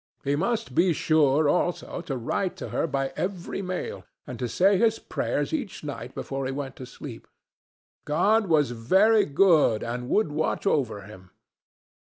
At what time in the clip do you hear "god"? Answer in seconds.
8.05-8.47